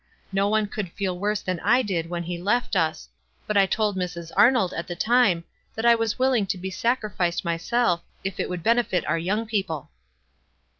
[0.31, 3.07] No one could feel worse than I did when he left us;
[3.45, 4.31] but I told Mrs.
[4.35, 5.43] Arnold at the time
[5.75, 9.45] that I was willing to be sacrificed myself if it would ben eiit our young
[9.45, 9.91] people."